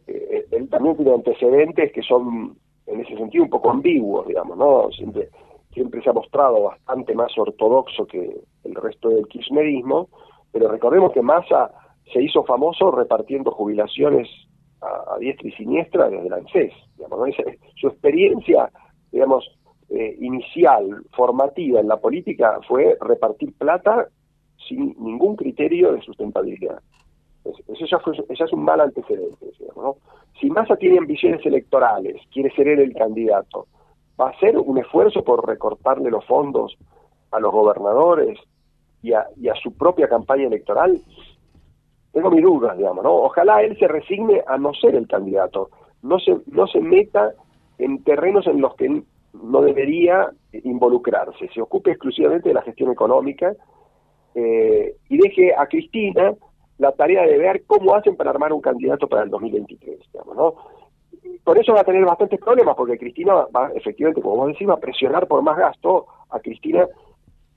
eh, 0.07 0.47
él 0.50 0.69
también 0.69 0.97
tiene 0.97 1.12
antecedentes 1.12 1.93
que 1.93 2.02
son, 2.02 2.57
en 2.87 3.00
ese 3.00 3.16
sentido, 3.16 3.45
un 3.45 3.50
poco 3.50 3.71
ambiguos, 3.71 4.26
digamos, 4.26 4.57
¿no? 4.57 4.90
Siempre, 4.93 5.28
siempre 5.76 6.02
se 6.02 6.09
ha 6.09 6.14
mostrado 6.14 6.62
bastante 6.62 7.14
más 7.14 7.37
ortodoxo 7.37 8.06
que 8.06 8.40
el 8.64 8.75
resto 8.75 9.11
del 9.11 9.28
kirchnerismo, 9.28 10.09
pero 10.50 10.68
recordemos 10.68 11.12
que 11.12 11.21
Massa 11.21 11.71
se 12.11 12.23
hizo 12.23 12.45
famoso 12.45 12.90
repartiendo 12.90 13.50
jubilaciones 13.50 14.26
a, 14.80 15.18
diestra 15.18 15.49
y 15.49 15.52
siniestra 15.52 16.09
desde 16.09 16.30
la 16.30 16.37
ANSES. 16.37 16.73
Su 17.78 17.88
experiencia, 17.88 18.71
digamos, 19.12 19.45
eh, 19.90 20.16
inicial, 20.18 21.04
formativa 21.14 21.78
en 21.78 21.88
la 21.88 21.99
política 21.99 22.59
fue 22.66 22.97
repartir 23.02 23.52
plata 23.59 24.09
sin 24.66 24.97
ningún 24.99 25.37
criterio 25.37 25.92
de 25.92 26.00
sustentabilidad. 26.00 26.80
Eso 27.45 27.85
ya, 27.85 27.99
fue, 27.99 28.14
eso 28.30 28.45
es 28.45 28.52
un 28.54 28.64
mal 28.64 28.80
antecedente. 28.80 29.47
Si 30.40 30.49
Massa 30.49 30.76
tiene 30.76 30.97
ambiciones 30.97 31.45
electorales, 31.45 32.16
quiere 32.33 32.50
ser 32.54 32.66
él 32.66 32.80
el 32.80 32.95
candidato, 32.95 33.66
va 34.20 34.28
a 34.28 34.30
hacer 34.30 34.58
un 34.58 34.78
esfuerzo 34.78 35.23
por 35.23 35.46
recortarle 35.46 36.11
los 36.11 36.25
fondos 36.25 36.76
a 37.30 37.40
los 37.40 37.52
gobernadores, 37.52 38.38
y 39.02 39.12
a, 39.49 39.54
su 39.62 39.73
propia 39.73 40.08
campaña 40.08 40.46
electoral, 40.46 41.00
tengo 42.12 42.30
mis 42.30 42.42
dudas, 42.42 42.76
digamos, 42.76 43.04
¿no? 43.04 43.14
Ojalá 43.14 43.62
él 43.62 43.76
se 43.78 43.87
resigne 43.87 44.42
a 44.46 44.58
no 44.58 44.73
ser 44.75 44.94
el 44.96 45.06
candidato, 45.06 45.70
no 46.02 46.18
se, 46.18 46.37
no 46.46 46.66
se 46.66 46.80
meta 46.80 47.32
en 47.78 48.02
terrenos 48.02 48.46
en 48.46 48.61
los 48.61 48.75
que 48.75 49.02
no 49.32 49.61
debería 49.61 50.30
involucrarse, 50.52 51.49
se 51.52 51.61
ocupe 51.61 51.90
exclusivamente 51.90 52.49
de 52.49 52.54
la 52.54 52.62
gestión 52.62 52.90
económica 52.90 53.52
eh, 54.35 54.96
y 55.08 55.18
deje 55.18 55.54
a 55.54 55.66
Cristina 55.66 56.35
la 56.78 56.92
tarea 56.92 57.23
de 57.23 57.38
ver 57.38 57.64
cómo 57.66 57.94
hacen 57.94 58.16
para 58.16 58.30
armar 58.30 58.52
un 58.52 58.61
candidato 58.61 59.06
para 59.08 59.23
el 59.23 59.30
2023, 59.30 60.00
digamos, 60.12 60.37
¿no? 60.37 60.54
Con 61.45 61.56
eso 61.59 61.75
va 61.75 61.80
a 61.80 61.85
tener 61.85 62.04
bastantes 62.04 62.40
problemas, 62.40 62.75
porque 62.76 62.99
Cristina 62.99 63.35
va, 63.54 63.71
efectivamente, 63.75 64.21
como 64.21 64.37
vos 64.37 64.49
decís, 64.49 64.68
va 64.68 64.75
a 64.75 64.80
presionar 64.80 65.26
por 65.26 65.42
más 65.42 65.56
gasto. 65.56 66.06
A 66.30 66.40
Cristina 66.40 66.87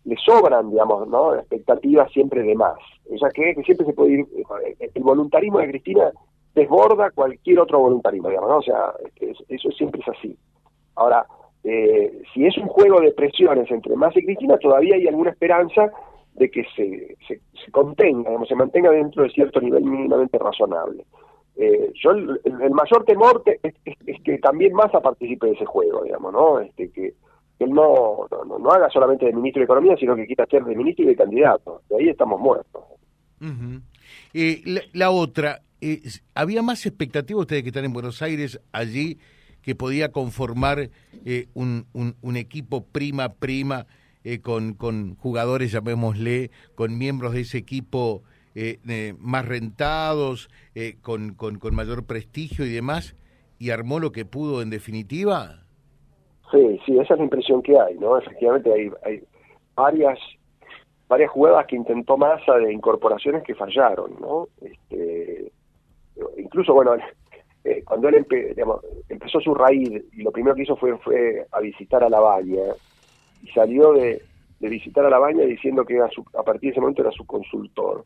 le 0.06 0.16
sobran, 0.18 0.70
digamos, 0.70 1.08
¿no? 1.08 1.36
expectativas 1.36 2.12
siempre 2.12 2.44
de 2.44 2.56
más. 2.56 2.78
Ella 3.10 3.30
cree 3.34 3.56
que 3.56 3.64
siempre 3.64 3.86
se 3.86 3.94
puede 3.94 4.12
ir, 4.12 4.28
eh, 4.66 4.92
el 4.94 5.04
voluntarismo 5.04 5.60
de 5.60 5.70
Cristina 5.70 6.12
desborda 6.54 7.12
cualquier 7.12 7.60
otro 7.60 7.80
voluntarismo, 7.80 8.30
digamos, 8.30 8.50
¿no? 8.50 8.58
O 8.58 8.62
sea, 8.62 8.94
eso 9.48 9.72
siempre 9.72 10.02
es 10.02 10.08
así. 10.08 10.38
Ahora, 10.96 11.26
eh, 11.64 12.22
si 12.34 12.46
es 12.46 12.58
un 12.58 12.68
juego 12.68 13.02
de 13.02 13.12
presiones 13.12 13.70
entre 13.72 13.96
más 13.96 14.16
y 14.16 14.26
Cristina, 14.26 14.58
todavía 14.58 14.96
hay 14.96 15.08
alguna 15.08 15.32
esperanza 15.32 15.92
de 16.34 16.50
que 16.50 16.64
se, 16.76 17.18
se, 17.28 17.72
contenga, 17.72 18.30
digamos, 18.30 18.48
se 18.48 18.56
mantenga 18.56 18.92
dentro 18.92 19.24
de 19.24 19.30
cierto 19.30 19.60
nivel 19.60 19.84
mínimamente 19.84 20.38
razonable. 20.38 21.06
Eh, 21.62 21.92
yo 22.02 22.12
el, 22.12 22.72
mayor 22.72 23.04
temor 23.04 23.44
es, 23.46 23.74
que 24.24 24.38
también 24.38 24.72
Massa 24.74 25.02
participe 25.02 25.48
de 25.48 25.54
ese 25.54 25.66
juego, 25.66 26.06
digamos, 26.06 26.32
¿no? 26.32 26.62
Este, 26.62 26.90
que, 26.90 27.14
él 27.60 27.72
no, 27.72 28.26
no, 28.48 28.72
haga 28.72 28.90
solamente 28.90 29.26
de 29.26 29.34
ministro 29.34 29.60
de 29.60 29.66
Economía, 29.66 29.98
sino 30.00 30.16
que 30.16 30.26
quiera 30.26 30.46
ser 30.46 30.64
de 30.64 30.74
ministro 30.74 31.04
y 31.04 31.10
de 31.10 31.18
candidato. 31.18 31.82
De 31.90 31.98
ahí 31.98 32.08
estamos 32.08 32.40
muertos. 32.40 32.82
Eh, 34.34 34.64
la, 34.94 35.12
otra, 35.12 35.60
eh, 35.82 36.00
¿había 36.34 36.62
más 36.62 36.86
expectativa 36.86 37.42
ustedes 37.42 37.64
que 37.64 37.70
están 37.70 37.84
en 37.84 37.92
Buenos 37.92 38.22
Aires 38.22 38.62
allí 38.72 39.18
que 39.62 39.76
podía 39.76 40.14
conformar 40.14 40.90
un, 41.54 41.86
un, 42.22 42.38
equipo 42.38 42.86
prima, 42.86 43.34
prima, 43.34 43.88
con, 44.42 44.74
con 44.76 45.16
jugadores, 45.16 45.74
llamémosle, 45.74 46.52
con 46.76 46.98
miembros 46.98 47.34
de 47.34 47.42
ese 47.42 47.58
equipo 47.58 48.24
eh, 48.56 49.14
más 49.20 49.48
rentados, 49.48 50.50
eh, 50.76 50.96
con, 51.02 51.34
con, 51.34 51.60
mayor 51.76 52.06
prestigio 52.06 52.66
y 52.66 52.70
demás, 52.70 53.16
y 53.58 53.72
armó 53.72 54.00
lo 54.00 54.12
que 54.12 54.26
pudo 54.26 54.62
en 54.62 54.70
definitiva? 54.70 55.64
Sí, 56.52 56.80
sí, 56.86 56.98
esa 56.98 57.14
es 57.14 57.20
la 57.20 57.24
impresión 57.24 57.62
que 57.62 57.80
hay, 57.80 57.96
¿no? 57.98 58.18
Efectivamente 58.18 58.74
hay, 58.74 58.90
hay 59.04 59.24
varias 59.76 60.20
varias 61.10 61.32
jugadas 61.32 61.66
que 61.66 61.76
intentó 61.76 62.18
Massa 62.18 62.56
de 62.58 62.72
incorporaciones 62.72 63.44
que 63.44 63.56
fallaron, 63.56 64.16
¿no? 64.22 64.48
Este, 64.62 65.52
incluso, 66.38 66.74
bueno, 66.74 66.96
eh, 67.66 67.84
cuando 67.84 68.08
él 68.08 68.26
empezó 69.10 69.42
su 69.42 69.54
raíz 69.54 69.90
y 70.14 70.22
lo 70.22 70.32
primero 70.32 70.56
que 70.56 70.64
hizo 70.64 70.78
fue, 70.78 70.98
fue 71.00 71.46
a 71.52 71.60
visitar 71.60 72.04
a 72.04 72.10
La 72.10 72.20
Baña 72.20 72.62
y 73.44 73.48
salió 73.50 73.94
de, 73.94 74.22
de 74.60 74.70
visitar 74.70 75.04
a 75.06 75.10
La 75.10 75.20
Baña 75.20 75.44
diciendo 75.46 75.84
que 75.84 75.96
era 75.96 76.10
a 76.38 76.44
partir 76.44 76.70
de 76.70 76.72
ese 76.72 76.82
momento 76.82 77.02
era 77.02 77.12
su 77.12 77.26
consultor. 77.26 78.06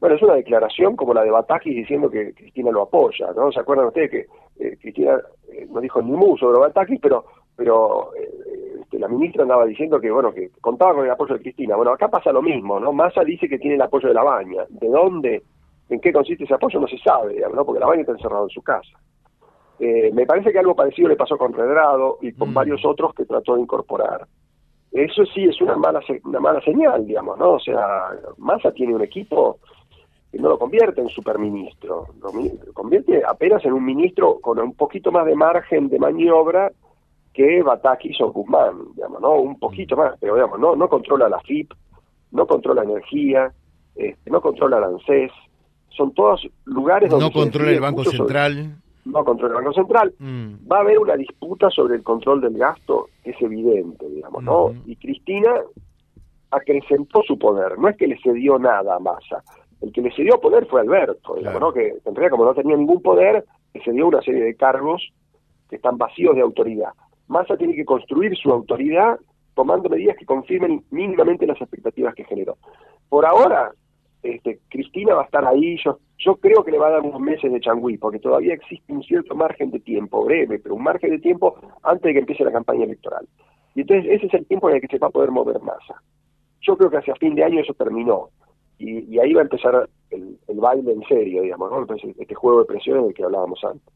Bueno, 0.00 0.16
es 0.16 0.22
una 0.22 0.34
declaración 0.34 0.96
como 0.96 1.12
la 1.12 1.22
de 1.22 1.30
Batakis 1.30 1.76
diciendo 1.76 2.10
que 2.10 2.32
Cristina 2.32 2.70
lo 2.70 2.82
apoya, 2.82 3.30
¿no? 3.36 3.52
¿Se 3.52 3.60
acuerdan 3.60 3.88
ustedes 3.88 4.10
que 4.10 4.26
eh, 4.58 4.76
Cristina 4.80 5.20
eh, 5.52 5.68
no 5.70 5.80
dijo 5.80 6.00
ni 6.00 6.12
mu 6.12 6.38
sobre 6.38 6.58
Batakis, 6.58 6.98
pero 7.00 7.24
pero 7.54 8.14
eh, 8.14 8.80
este, 8.80 8.98
la 8.98 9.08
ministra 9.08 9.42
andaba 9.42 9.66
diciendo 9.66 10.00
que, 10.00 10.10
bueno, 10.10 10.32
que 10.32 10.48
contaba 10.62 10.94
con 10.94 11.04
el 11.04 11.10
apoyo 11.10 11.34
de 11.34 11.42
Cristina. 11.42 11.76
Bueno, 11.76 11.92
acá 11.92 12.08
pasa 12.08 12.32
lo 12.32 12.40
mismo, 12.40 12.80
¿no? 12.80 12.90
Massa 12.90 13.22
dice 13.22 13.46
que 13.46 13.58
tiene 13.58 13.74
el 13.74 13.82
apoyo 13.82 14.08
de 14.08 14.14
la 14.14 14.22
baña. 14.22 14.64
¿De 14.70 14.88
dónde, 14.88 15.42
en 15.90 16.00
qué 16.00 16.10
consiste 16.10 16.44
ese 16.44 16.54
apoyo? 16.54 16.80
No 16.80 16.88
se 16.88 16.96
sabe, 16.96 17.34
digamos, 17.34 17.56
¿no? 17.56 17.66
Porque 17.66 17.80
la 17.80 17.86
baña 17.86 18.00
está 18.00 18.12
encerrada 18.12 18.44
en 18.44 18.48
su 18.48 18.62
casa. 18.62 18.98
me 19.78 20.24
parece 20.24 20.52
que 20.52 20.58
algo 20.58 20.74
parecido 20.74 21.10
le 21.10 21.16
pasó 21.16 21.36
con 21.36 21.52
Redrado 21.52 22.16
y 22.22 22.32
con 22.32 22.52
mm. 22.52 22.54
varios 22.54 22.82
otros 22.86 23.12
que 23.12 23.26
trató 23.26 23.56
de 23.56 23.60
incorporar. 23.60 24.26
Eso 24.92 25.26
sí 25.26 25.44
es 25.44 25.60
una 25.60 25.76
mala, 25.76 26.00
una 26.24 26.40
mala 26.40 26.62
señal, 26.62 27.06
digamos, 27.06 27.38
¿no? 27.38 27.52
O 27.52 27.60
sea, 27.60 28.08
Massa 28.38 28.72
tiene 28.72 28.94
un 28.94 29.02
equipo 29.02 29.58
que 30.30 30.38
no 30.38 30.48
lo 30.48 30.58
convierte 30.58 31.00
en 31.00 31.08
superministro, 31.08 32.06
lo 32.20 32.72
convierte 32.72 33.22
apenas 33.26 33.64
en 33.64 33.72
un 33.72 33.84
ministro 33.84 34.38
con 34.40 34.58
un 34.60 34.74
poquito 34.74 35.10
más 35.10 35.26
de 35.26 35.34
margen 35.34 35.88
de 35.88 35.98
maniobra 35.98 36.70
que 37.32 37.62
Batakis 37.62 38.20
o 38.20 38.32
Guzmán, 38.32 38.76
digamos, 38.94 39.20
¿no? 39.20 39.34
Un 39.34 39.58
poquito 39.58 39.96
más, 39.96 40.14
pero 40.20 40.34
digamos, 40.34 40.58
no, 40.58 40.76
no 40.76 40.88
controla 40.88 41.28
la 41.28 41.40
FIP, 41.40 41.72
no 42.32 42.46
controla 42.46 42.82
energía, 42.82 43.52
este, 43.94 44.30
no 44.30 44.40
controla 44.40 44.80
la 44.80 44.86
ANSES, 44.86 45.32
son 45.90 46.12
todos 46.14 46.46
lugares 46.64 47.10
donde... 47.10 47.26
No 47.26 47.32
controla 47.32 47.70
el 47.70 47.80
Banco 47.80 48.04
Central. 48.04 48.76
no 49.04 49.24
controla 49.24 49.58
el 49.58 49.64
Banco 49.64 49.74
Central. 49.74 50.14
Mm. 50.18 50.70
Va 50.70 50.78
a 50.78 50.80
haber 50.80 50.98
una 50.98 51.16
disputa 51.16 51.70
sobre 51.70 51.96
el 51.96 52.02
control 52.02 52.40
del 52.40 52.56
gasto, 52.56 53.08
que 53.22 53.30
es 53.30 53.42
evidente, 53.42 54.08
digamos, 54.08 54.42
¿no? 54.42 54.72
Y 54.86 54.96
Cristina 54.96 55.52
acrecentó 56.50 57.22
su 57.22 57.38
poder, 57.38 57.78
no 57.78 57.88
es 57.88 57.96
que 57.96 58.08
le 58.08 58.18
cedió 58.20 58.58
nada 58.58 58.96
a 58.96 58.98
Massa, 58.98 59.42
el 59.80 59.92
que 59.92 60.02
le 60.02 60.12
cedió 60.12 60.40
poder 60.40 60.66
fue 60.66 60.80
Alberto, 60.80 61.36
¿no? 61.58 61.72
que 61.72 61.88
en 62.04 62.14
realidad 62.14 62.30
como 62.30 62.44
no 62.44 62.54
tenía 62.54 62.76
ningún 62.76 63.02
poder, 63.02 63.44
le 63.72 63.82
cedió 63.82 64.08
una 64.08 64.20
serie 64.22 64.44
de 64.44 64.54
cargos 64.54 65.12
que 65.68 65.76
están 65.76 65.96
vacíos 65.96 66.34
de 66.34 66.42
autoridad. 66.42 66.90
Massa 67.28 67.56
tiene 67.56 67.74
que 67.74 67.84
construir 67.84 68.36
su 68.36 68.50
autoridad 68.50 69.18
tomando 69.54 69.88
medidas 69.88 70.16
que 70.16 70.26
confirmen 70.26 70.84
mínimamente 70.90 71.46
las 71.46 71.60
expectativas 71.60 72.14
que 72.14 72.24
generó. 72.24 72.56
Por 73.08 73.24
ahora, 73.24 73.72
este, 74.22 74.58
Cristina 74.68 75.14
va 75.14 75.22
a 75.22 75.24
estar 75.24 75.46
ahí, 75.46 75.76
yo, 75.82 75.98
yo 76.18 76.36
creo 76.36 76.62
que 76.64 76.72
le 76.72 76.78
va 76.78 76.88
a 76.88 76.92
dar 76.92 77.00
unos 77.00 77.20
meses 77.20 77.50
de 77.50 77.60
changüí, 77.60 77.96
porque 77.96 78.18
todavía 78.18 78.54
existe 78.54 78.92
un 78.92 79.02
cierto 79.02 79.34
margen 79.34 79.70
de 79.70 79.80
tiempo, 79.80 80.24
breve, 80.24 80.58
pero 80.58 80.74
un 80.74 80.82
margen 80.82 81.10
de 81.10 81.18
tiempo 81.18 81.56
antes 81.82 82.02
de 82.02 82.12
que 82.12 82.18
empiece 82.20 82.44
la 82.44 82.52
campaña 82.52 82.84
electoral. 82.84 83.26
Y 83.74 83.82
entonces 83.82 84.10
ese 84.10 84.26
es 84.26 84.34
el 84.34 84.46
tiempo 84.46 84.68
en 84.68 84.76
el 84.76 84.80
que 84.82 84.88
se 84.88 84.98
va 84.98 85.06
a 85.06 85.10
poder 85.10 85.30
mover 85.30 85.60
Massa. 85.60 86.02
Yo 86.60 86.76
creo 86.76 86.90
que 86.90 86.98
hacia 86.98 87.14
fin 87.16 87.34
de 87.34 87.44
año 87.44 87.60
eso 87.60 87.72
terminó 87.74 88.28
y, 88.80 89.18
ahí 89.18 89.34
va 89.34 89.42
a 89.42 89.44
empezar 89.44 89.88
el, 90.10 90.38
baile 90.48 90.92
en 90.92 91.02
serio, 91.06 91.42
digamos, 91.42 91.70
¿no? 91.70 91.94
este 92.18 92.34
juego 92.34 92.60
de 92.60 92.66
presión 92.66 93.04
del 93.04 93.14
que 93.14 93.22
hablábamos 93.22 93.60
antes. 93.62 93.92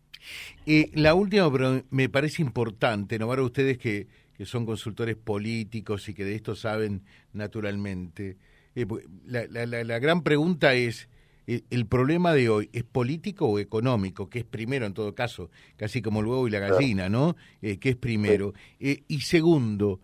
Y 0.66 0.98
la 0.98 1.14
última, 1.14 1.50
pero 1.50 1.82
me 1.90 2.08
parece 2.08 2.42
importante, 2.42 3.18
¿no? 3.18 3.26
Para 3.28 3.42
ustedes 3.42 3.78
que, 3.78 4.06
que 4.36 4.46
son 4.46 4.64
consultores 4.64 5.16
políticos 5.16 6.08
y 6.08 6.14
que 6.14 6.24
de 6.24 6.34
esto 6.34 6.54
saben 6.54 7.02
naturalmente. 7.32 8.36
Eh, 8.74 8.86
la, 9.26 9.46
la, 9.46 9.84
la, 9.84 9.98
gran 9.98 10.22
pregunta 10.22 10.74
es, 10.74 11.08
eh, 11.46 11.62
¿el 11.70 11.86
problema 11.86 12.32
de 12.32 12.48
hoy 12.48 12.70
es 12.72 12.84
político 12.84 13.46
o 13.46 13.58
económico? 13.58 14.28
Que 14.30 14.40
es 14.40 14.44
primero 14.44 14.86
en 14.86 14.94
todo 14.94 15.14
caso, 15.14 15.50
casi 15.76 16.00
como 16.00 16.20
el 16.20 16.26
huevo 16.26 16.48
y 16.48 16.50
la 16.50 16.60
gallina, 16.60 17.08
¿no? 17.08 17.36
Eh, 17.60 17.78
¿Qué 17.78 17.90
es 17.90 17.96
primero? 17.96 18.54
y 18.78 19.20
segundo, 19.20 20.00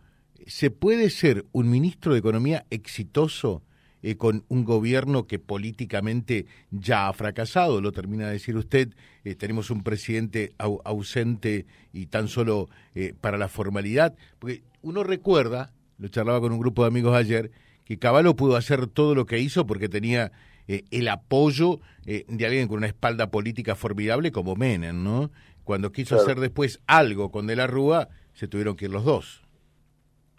¿se 0.46 0.70
puede 0.70 1.10
ser 1.10 1.46
un 1.52 1.70
ministro 1.70 2.12
de 2.12 2.18
Economía 2.18 2.66
exitoso 2.70 3.62
eh, 4.02 4.16
con 4.16 4.44
un 4.48 4.64
gobierno 4.64 5.26
que 5.26 5.38
políticamente 5.38 6.46
ya 6.70 7.08
ha 7.08 7.12
fracasado, 7.12 7.82
lo 7.82 7.92
termina 7.92 8.26
de 8.26 8.32
decir 8.32 8.56
usted, 8.56 8.88
eh, 9.24 9.34
tenemos 9.34 9.70
un 9.70 9.82
presidente 9.82 10.52
ausente 10.58 11.66
y 11.92 12.06
tan 12.06 12.28
solo 12.28 12.70
eh, 12.94 13.12
para 13.20 13.36
la 13.36 13.48
formalidad, 13.48 14.14
porque 14.38 14.62
uno 14.80 15.04
recuerda, 15.04 15.72
lo 15.98 16.08
charlaba 16.08 16.40
con 16.40 16.52
un 16.52 16.60
grupo 16.60 16.82
de 16.82 16.88
amigos 16.88 17.14
ayer, 17.14 17.50
que 17.84 17.98
Caballo 17.98 18.34
pudo 18.36 18.56
hacer 18.56 18.86
todo 18.86 19.14
lo 19.14 19.26
que 19.26 19.38
hizo 19.38 19.66
porque 19.66 19.88
tenía 19.88 20.32
el 20.68 21.08
apoyo 21.08 21.80
de 22.04 22.46
alguien 22.46 22.68
con 22.68 22.76
una 22.76 22.86
espalda 22.86 23.28
política 23.32 23.74
formidable 23.74 24.30
como 24.30 24.54
Menem, 24.54 25.02
¿no? 25.02 25.32
Cuando 25.64 25.90
quiso 25.90 26.14
hacer 26.14 26.38
después 26.38 26.80
algo 26.86 27.32
con 27.32 27.48
De 27.48 27.56
la 27.56 27.66
Rúa, 27.66 28.08
se 28.34 28.46
tuvieron 28.46 28.76
que 28.76 28.84
ir 28.84 28.92
los 28.92 29.04
dos. 29.04 29.42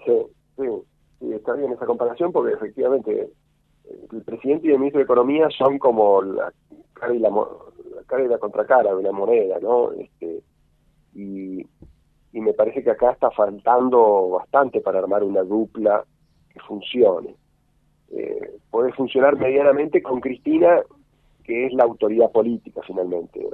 Sí, 0.05 0.13
sí, 0.55 0.63
sí, 1.19 1.33
está 1.33 1.53
bien 1.55 1.73
esa 1.73 1.85
comparación 1.85 2.31
porque 2.31 2.53
efectivamente 2.53 3.29
el 4.11 4.23
presidente 4.23 4.67
y 4.67 4.71
el 4.71 4.79
ministro 4.79 4.99
de 4.99 5.05
Economía 5.05 5.49
son 5.49 5.79
como 5.79 6.21
la 6.21 6.51
cara 6.93 7.13
y 7.13 7.19
la, 7.19 7.29
cara 8.05 8.23
y 8.23 8.27
la 8.27 8.37
contracara 8.37 8.95
de 8.95 9.03
la 9.03 9.11
moneda, 9.11 9.59
¿no? 9.59 9.91
Este, 9.93 10.41
y, 11.13 11.65
me 12.33 12.53
parece 12.53 12.83
que 12.83 12.89
acá 12.89 13.11
está 13.11 13.29
faltando 13.31 14.29
bastante 14.29 14.81
para 14.81 14.99
armar 14.99 15.23
una 15.23 15.43
dupla 15.43 16.03
que 16.49 16.59
funcione. 16.61 17.35
Eh, 18.09 18.57
puede 18.71 18.91
funcionar 18.93 19.37
medianamente 19.37 20.01
con 20.01 20.19
Cristina, 20.19 20.81
que 21.43 21.67
es 21.67 21.73
la 21.73 21.83
autoridad 21.83 22.31
política 22.31 22.81
finalmente 22.85 23.39
de 23.39 23.47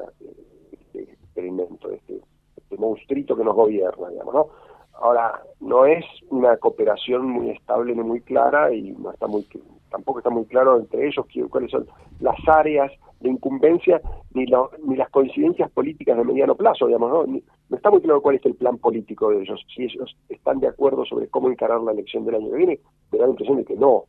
este 0.72 1.12
experimento, 1.12 1.92
este, 1.92 2.22
este 2.56 2.78
monstruito 2.78 3.36
que 3.36 3.44
nos 3.44 3.56
gobierna, 3.56 4.10
digamos, 4.10 4.34
¿no? 4.34 4.48
Ahora, 4.94 5.42
no 5.60 5.86
es 5.86 6.06
una 6.30 6.58
cooperación 6.58 7.28
muy 7.28 7.52
estable 7.52 7.96
ni 7.96 8.02
muy 8.02 8.22
clara 8.22 8.74
y 8.74 8.92
no 8.94 9.12
está 9.12 9.28
muy 9.28 9.44
tampoco 9.90 10.20
está 10.20 10.30
muy 10.30 10.46
claro 10.46 10.78
entre 10.78 11.08
ellos 11.08 11.26
cuáles 11.50 11.72
son 11.72 11.88
las 12.20 12.36
áreas 12.48 12.92
de 13.20 13.30
incumbencia 13.30 14.02
ni, 14.34 14.46
ni 14.86 14.96
las 14.96 15.10
coincidencias 15.10 15.72
políticas 15.72 16.18
de 16.18 16.24
mediano 16.24 16.56
plazo, 16.56 16.88
digamos, 16.88 17.10
¿no? 17.10 17.42
no 17.70 17.76
está 17.76 17.90
muy 17.90 18.02
claro 18.02 18.22
cuál 18.22 18.36
es 18.36 18.46
el 18.46 18.56
plan 18.56 18.78
político 18.78 19.30
de 19.30 19.42
ellos, 19.42 19.66
si 19.74 19.84
ellos 19.84 20.16
están 20.30 20.60
de 20.60 20.68
acuerdo 20.68 21.06
sobre 21.06 21.28
cómo 21.28 21.50
encarar 21.50 21.82
la 21.82 21.92
elección 21.92 22.26
del 22.26 22.36
año 22.36 22.52
que 22.52 22.58
viene, 22.58 22.80
me 23.12 23.18
da 23.18 23.26
la 23.26 23.32
impresión 23.32 23.58
de 23.58 23.66
que 23.66 23.76
no. 23.76 24.04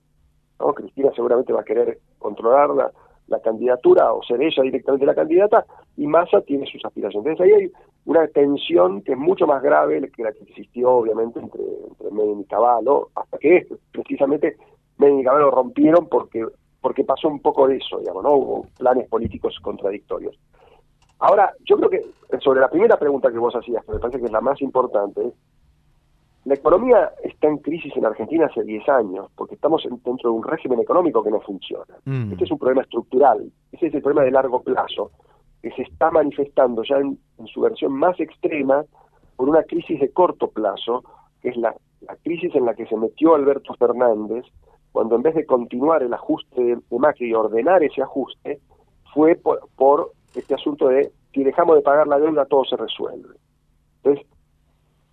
Cristina 0.75 1.11
seguramente 1.14 1.52
va 1.52 1.61
a 1.61 1.64
querer 1.64 1.99
controlar 2.18 2.70
la, 2.70 2.90
la 3.28 3.40
candidatura 3.40 4.12
o 4.12 4.23
ser 4.23 4.42
ella 4.42 4.62
directamente 4.62 5.06
la 5.06 5.14
candidata 5.14 5.64
y 5.97 6.06
Massa 6.06 6.40
tiene 6.42 6.66
sus 6.66 6.85
aspiraciones. 6.85 7.40
Ahí 7.40 7.52
hay, 7.52 7.73
una 8.08 8.26
tensión 8.28 9.02
que 9.02 9.12
es 9.12 9.18
mucho 9.18 9.47
más 9.47 9.62
grave 9.62 10.11
que 10.16 10.23
la 10.23 10.32
que 10.32 10.42
existió 10.44 10.90
obviamente 10.92 11.40
entre, 11.40 11.62
entre 11.62 12.11
Menem 12.11 12.40
y 12.40 12.44
Caballo, 12.47 13.08
hasta 13.14 13.37
que 13.37 13.66
precisamente 13.92 14.56
Y 14.99 15.25
Caballo 15.25 15.50
rompieron 15.50 16.09
porque 16.09 16.45
porque 16.81 17.05
pasó 17.05 17.28
un 17.28 17.40
poco 17.40 17.67
de 17.67 17.76
eso, 17.76 17.99
digamos, 17.99 18.23
¿no? 18.23 18.33
Hubo 18.35 18.67
planes 18.78 19.09
políticos 19.09 19.59
contradictorios. 19.61 20.38
Ahora, 21.19 21.52
yo 21.64 21.76
creo 21.76 21.90
que 21.90 22.38
sobre 22.40 22.61
la 22.61 22.71
primera 22.71 22.97
pregunta 22.97 23.33
que 23.33 23.38
vos 23.38 23.55
hacías, 23.55 23.85
que 23.85 23.93
me 23.93 23.99
parece 23.99 24.21
que 24.21 24.26
es 24.26 24.33
la 24.33 24.40
más 24.40 24.62
importante, 24.62 25.33
la 26.45 26.55
economía 26.55 27.12
está 27.23 27.49
en 27.49 27.59
crisis 27.59 27.95
en 27.97 28.07
Argentina 28.07 28.47
hace 28.47 28.62
10 28.62 28.88
años, 28.88 29.26
porque 29.37 29.57
estamos 29.57 29.83
dentro 29.83 30.31
de 30.31 30.37
un 30.37 30.43
régimen 30.43 30.81
económico 30.81 31.23
que 31.23 31.31
no 31.31 31.40
funciona. 31.40 31.95
Mm. 32.05 32.33
Este 32.33 32.45
es 32.45 32.50
un 32.50 32.59
problema 32.59 32.83
estructural, 32.83 33.52
ese 33.73 33.88
es 33.88 33.95
el 33.95 34.02
problema 34.02 34.25
de 34.25 34.31
largo 34.31 34.62
plazo, 34.62 35.11
que 35.61 35.71
se 35.73 35.83
está 35.83 36.11
manifestando 36.11 36.83
ya 36.85 36.97
en, 36.99 37.19
su 37.52 37.61
versión 37.61 37.93
más 37.93 38.19
extrema 38.21 38.85
por 39.37 39.49
una 39.49 39.62
crisis 39.64 40.00
de 40.00 40.11
corto 40.11 40.49
plazo, 40.49 41.05
que 41.43 41.50
es 41.50 41.57
la, 41.57 41.75
crisis 42.23 42.55
en 42.55 42.64
la 42.64 42.75
que 42.75 42.87
se 42.87 42.97
metió 42.97 43.35
Alberto 43.35 43.75
Fernández, 43.75 44.45
cuando 44.92 45.16
en 45.16 45.23
vez 45.23 45.35
de 45.35 45.47
continuar 45.47 46.02
el 46.02 46.12
ajuste 46.12 46.62
de, 46.62 46.78
Macri 46.90 47.28
y 47.28 47.35
ordenar 47.35 47.83
ese 47.83 48.02
ajuste, 48.02 48.61
fue 49.12 49.37
por 49.37 50.12
este 50.35 50.54
asunto 50.54 50.88
de 50.88 51.11
si 51.33 51.45
dejamos 51.45 51.76
de 51.76 51.83
pagar 51.83 52.07
la 52.07 52.18
deuda 52.18 52.47
todo 52.47 52.64
se 52.64 52.76
resuelve. 52.76 53.35
Entonces, 54.02 54.26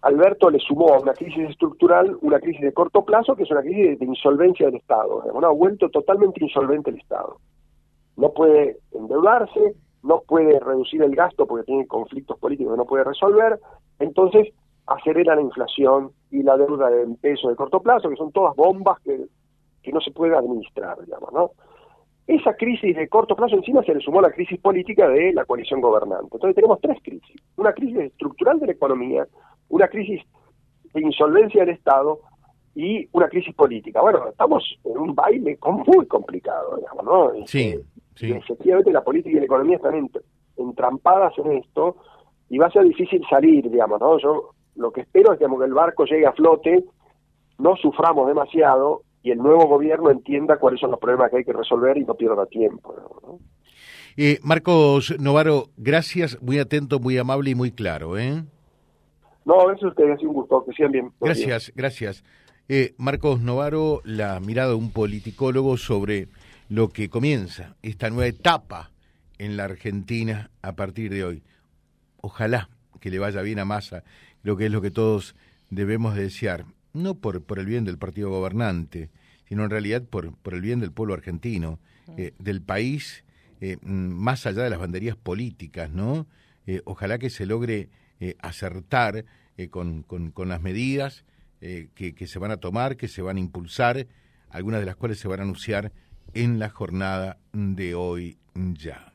Alberto 0.02 0.50
le 0.50 0.60
sumó 0.60 0.94
a 0.94 1.00
una 1.00 1.14
crisis 1.14 1.50
estructural 1.50 2.16
una 2.22 2.40
crisis 2.40 2.62
de 2.62 2.74
corto 2.74 3.04
plazo, 3.04 3.36
que 3.36 3.44
es 3.44 3.52
una 3.52 3.62
crisis 3.62 3.98
de, 4.00 4.06
insolvencia 4.06 4.68
del 4.68 4.76
Estado. 4.76 5.24
Ha 5.24 5.50
vuelto 5.50 5.90
totalmente 5.90 6.44
insolvente 6.44 6.92
el 6.92 6.98
Estado. 6.98 7.38
No 8.16 8.32
puede 8.32 8.78
endeudarse, 8.92 9.76
no 10.04 10.22
puede 10.28 10.60
reducir 10.60 11.02
el 11.02 11.16
gasto 11.16 11.48
porque 11.48 11.66
tiene 11.66 11.88
conflictos 11.88 12.38
políticos 12.38 12.74
que 12.74 12.78
no 12.78 12.86
puede 12.86 13.04
resolver, 13.04 13.60
entonces 13.98 14.50
acelera 14.86 15.36
la 15.36 15.42
inflación 15.42 16.12
y 16.30 16.44
la 16.44 16.56
deuda 16.58 16.90
en 16.92 17.16
peso 17.16 17.50
de 17.50 17.56
corto 17.56 17.82
plazo, 17.82 18.10
que 18.10 18.16
son 18.16 18.32
todas 18.32 18.56
bombas 18.56 19.00
que, 19.02 19.26
que 19.86 19.92
no 19.92 20.02
se 20.02 20.12
puede 20.12 20.36
administrar, 20.36 21.00
digamos, 21.06 21.32
¿no? 21.32 21.52
Esa 22.28 22.56
crisis 22.56 22.96
de 22.96 23.08
corto 23.08 23.36
plazo 23.36 23.56
encima 23.56 23.84
se 23.84 23.94
le 23.94 24.02
sumó 24.02 24.20
la 24.20 24.32
crisis 24.32 24.60
política 24.60 25.08
de 25.08 25.32
la 25.32 25.46
coalición 25.46 25.80
gobernante. 25.80 26.30
Entonces 26.34 26.56
tenemos 26.56 26.82
tres 26.82 26.98
crisis. 27.04 27.40
Una 27.56 27.72
crisis 27.72 27.98
estructural 28.00 28.60
de 28.60 28.66
la 28.66 28.72
economía, 28.72 29.28
una 29.70 29.88
crisis 29.88 30.22
de 30.94 31.02
insolvencia 31.02 31.64
del 31.64 31.76
Estado 31.76 32.20
y 32.74 33.08
una 33.12 33.30
crisis 33.30 33.54
política. 33.54 34.02
Bueno, 34.02 34.28
estamos 34.28 34.64
en 34.84 34.98
un 34.98 35.14
baile 35.14 35.58
muy 35.86 36.08
complicado, 36.08 36.78
digamos, 36.78 37.06
¿no? 37.06 37.46
Sí, 37.46 37.70
este, 37.70 37.86
sí. 38.16 38.32
efectivamente 38.32 38.92
la 38.92 39.04
política 39.04 39.38
y 39.38 39.40
la 39.40 39.46
economía 39.46 39.76
están 39.78 40.10
entrampadas 40.58 41.38
en 41.38 41.52
esto 41.54 41.98
y 42.50 42.58
va 42.58 42.68
a 42.68 42.72
ser 42.72 42.84
difícil 42.86 43.24
salir, 43.30 43.70
digamos, 43.70 44.00
¿no? 44.02 44.18
Yo 44.18 44.50
lo 44.76 44.92
que 44.92 45.02
espero 45.02 45.34
es 45.34 45.40
que 45.40 45.46
el 45.46 45.74
barco 45.74 46.06
llegue 46.06 46.26
a 46.26 46.34
flote, 46.34 46.84
no 47.60 47.76
suframos 47.78 48.28
demasiado 48.28 49.04
y 49.26 49.32
el 49.32 49.40
nuevo 49.40 49.66
gobierno 49.66 50.12
entienda 50.12 50.58
cuáles 50.58 50.80
son 50.80 50.92
los 50.92 51.00
problemas 51.00 51.32
que 51.32 51.38
hay 51.38 51.44
que 51.44 51.52
resolver 51.52 51.98
y 51.98 52.06
no 52.06 52.14
pierda 52.14 52.46
tiempo. 52.46 53.40
Eh, 54.16 54.38
Marcos 54.44 55.20
Novaro, 55.20 55.70
gracias, 55.78 56.40
muy 56.44 56.60
atento, 56.60 57.00
muy 57.00 57.18
amable 57.18 57.50
y 57.50 57.56
muy 57.56 57.72
claro. 57.72 58.20
¿eh? 58.20 58.44
No, 59.44 59.62
a 59.62 59.66
veces 59.66 59.86
ustedes, 59.86 60.22
un 60.22 60.34
gusto, 60.34 60.64
que 60.64 60.74
sean 60.74 60.92
bien. 60.92 61.12
Gracias, 61.20 61.74
gracias. 61.76 62.24
Eh, 62.70 62.94
Marcos 63.00 63.42
Novaro, 63.42 64.02
la 64.04 64.40
mirada 64.40 64.70
de 64.70 64.76
un 64.76 64.92
politicólogo 64.92 65.76
sobre 65.78 66.28
lo 66.70 66.90
que 66.90 67.10
comienza 67.10 67.78
esta 67.82 68.12
nueva 68.12 68.28
etapa 68.28 68.92
en 69.40 69.58
la 69.58 69.64
Argentina 69.64 70.52
a 70.62 70.74
partir 70.74 71.12
de 71.12 71.24
hoy. 71.24 71.44
Ojalá 72.22 72.70
que 73.02 73.10
le 73.10 73.18
vaya 73.18 73.42
bien 73.42 73.58
a 73.58 73.66
Massa, 73.66 74.04
lo 74.44 74.56
que 74.56 74.68
es 74.68 74.72
lo 74.72 74.84
que 74.84 74.92
todos 74.92 75.36
debemos 75.72 76.14
desear 76.14 76.66
no 76.96 77.16
por, 77.16 77.44
por 77.44 77.60
el 77.60 77.66
bien 77.66 77.84
del 77.84 77.98
partido 77.98 78.30
gobernante, 78.30 79.10
sino 79.48 79.64
en 79.64 79.70
realidad 79.70 80.04
por, 80.04 80.36
por 80.38 80.54
el 80.54 80.62
bien 80.62 80.80
del 80.80 80.92
pueblo 80.92 81.14
argentino, 81.14 81.80
eh, 82.18 82.34
del 82.40 82.62
país, 82.62 83.24
eh, 83.62 83.78
mm, 83.82 83.88
más 83.88 84.46
allá 84.46 84.64
de 84.64 84.70
las 84.70 84.80
banderías 84.80 85.16
políticas, 85.16 85.90
¿no? 85.90 86.28
Eh, 86.68 86.82
ojalá 86.86 87.18
que 87.18 87.30
se 87.30 87.46
logre 87.46 87.90
acertar 88.40 89.26
con, 89.70 90.02
con, 90.02 90.32
con, 90.32 90.50
las 90.50 90.62
medidas 90.62 91.26
que, 91.60 92.16
que 92.16 92.28
se 92.28 92.40
van 92.40 92.50
a 92.50 92.58
tomar, 92.58 92.98
que 92.98 93.08
se 93.08 93.22
van 93.22 93.38
a 93.38 93.40
impulsar, 93.40 94.08
algunas 94.50 94.80
de 94.80 94.88
las 94.88 94.96
cuales 94.96 95.20
se 95.20 95.28
van 95.28 95.42
a 95.42 95.44
anunciar 95.44 95.92
en 96.34 96.58
la 96.58 96.70
jornada 96.70 97.38
de 97.54 97.94
hoy 97.94 98.38
ya 98.56 99.15